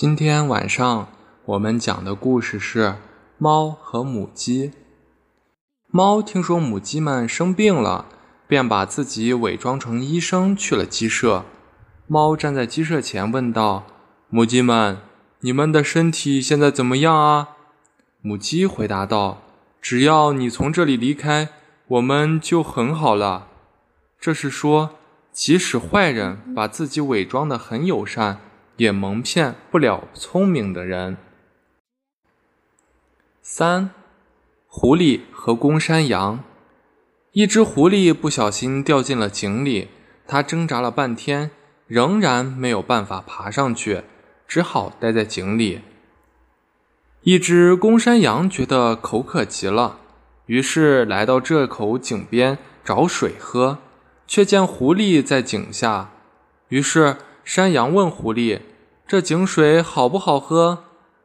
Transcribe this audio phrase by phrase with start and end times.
[0.00, 1.08] 今天晚上
[1.44, 2.94] 我们讲的故事是
[3.36, 4.70] 猫和母鸡。
[5.90, 8.06] 猫听说母鸡们生病了，
[8.46, 11.44] 便把自己伪装成医生去了鸡舍。
[12.06, 13.86] 猫站在鸡舍前问道
[14.30, 14.98] ：“母鸡们，
[15.40, 17.48] 你们的身体现在怎么样啊？”
[18.22, 19.42] 母鸡回答道
[19.82, 21.48] ：“只要你从这里离开，
[21.88, 23.48] 我们就很好了。”
[24.20, 24.90] 这是说，
[25.32, 28.38] 即使坏人把自己伪装得很友善。
[28.78, 31.16] 也蒙骗不了聪明的人。
[33.42, 33.90] 三，
[34.68, 36.44] 狐狸和公山羊。
[37.32, 39.88] 一只狐狸不小心掉进了井里，
[40.26, 41.50] 它挣扎了半天，
[41.88, 44.02] 仍然没有办法爬上去，
[44.46, 45.80] 只好待在井里。
[47.22, 49.98] 一只公山羊觉得口渴极了，
[50.46, 53.78] 于是来到这口井边找水喝，
[54.28, 56.12] 却见狐狸在井下，
[56.68, 57.16] 于是。
[57.48, 58.60] 山羊问狐狸
[59.08, 60.84] ：“这井水好不好喝？”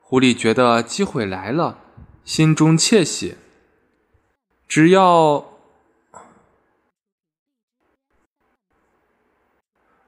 [0.00, 1.78] 狐狸觉得机会来了，
[2.24, 3.34] 心中窃喜。
[4.68, 5.44] 只要……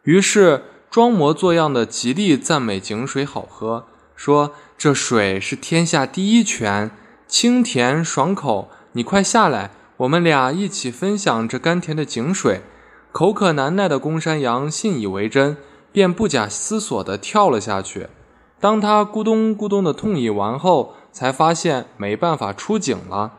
[0.04, 6.92] 于是装模作样的极力赞美井水好喝，说：“这水是天下第一泉，
[7.26, 8.70] 清甜爽口。
[8.92, 12.60] 你快下来，我们俩一起分享这甘甜的井水。”
[13.10, 15.56] 口渴难耐的公山羊信以为真。
[15.96, 18.08] 便不假思索地跳了下去。
[18.60, 23.32] 当他咕咚咕咚地痛饮完后，才发现没办法出井了，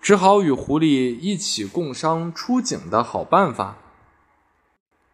[0.00, 3.76] 只好与狐狸一起共商出井的好办法。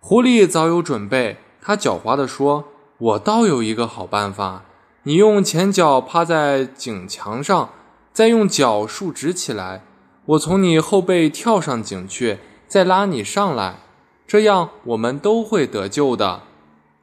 [0.01, 2.65] 狐狸早有准备，他狡猾地说
[2.97, 4.65] ：“我倒有一个好办法，
[5.03, 7.69] 你用前脚趴在井墙上，
[8.15, 9.85] 再用脚竖直起来，
[10.25, 13.81] 我从你后背跳上井去，再拉你上来，
[14.27, 16.41] 这样我们都会得救的。”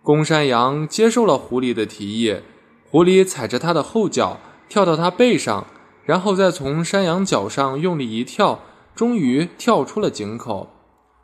[0.04, 2.36] 公山羊接受了狐狸的提议，
[2.90, 4.38] 狐狸踩着它的后脚
[4.68, 5.66] 跳到它背上，
[6.04, 8.60] 然后再从山羊脚上用力一跳，
[8.94, 10.68] 终于跳出了井口。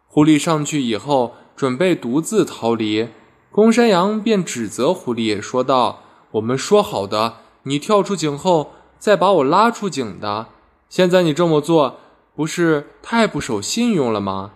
[0.07, 3.09] 狐狸上去以后，准备独自逃离，
[3.51, 5.99] 公山羊便指责狐狸说道
[6.31, 10.47] ：“我们说好的，你跳出井后再把我拉出井的，
[10.87, 11.97] 现在你这么做，
[12.33, 14.51] 不是太不守信用了吗？”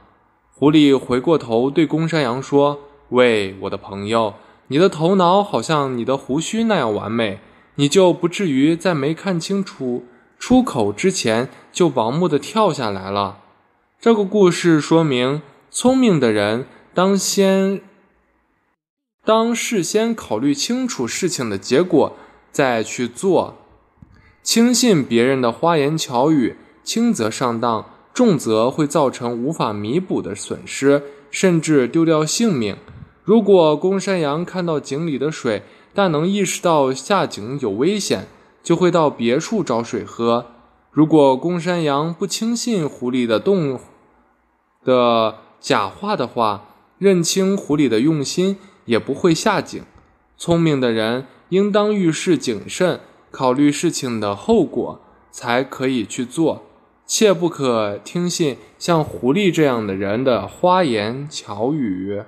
[0.55, 2.79] 狐狸回过头对公山羊说。
[3.13, 4.33] 喂，我的朋友，
[4.69, 7.39] 你的头脑好像你的胡须那样完美，
[7.75, 10.05] 你就不至于在没看清楚
[10.39, 13.37] 出口之前就盲目的跳下来了。
[14.01, 16.65] 这个故事说明，聪明的人
[16.95, 17.81] 当先
[19.23, 22.15] 当事先考虑清楚事情的结果
[22.51, 23.57] 再去做，
[24.41, 32.75] 轻信别人的花言巧语，轻则上当，重则会造成无法弥补的损失，甚至丢掉性命。
[33.23, 35.63] 如果公山羊看到井里的水，
[35.93, 38.27] 但能意识到下井有危险，
[38.61, 40.47] 就会到别处找水喝。
[40.91, 43.79] 如果公山羊不轻信狐狸的动
[44.83, 46.65] 的假话的话，
[46.97, 49.81] 认清狐狸的用心，也不会下井。
[50.37, 52.99] 聪明的人应当遇事谨慎，
[53.31, 54.99] 考虑事情的后果，
[55.31, 56.63] 才可以去做，
[57.05, 62.23] 切不可听信像狐狸这样的人的花言巧语。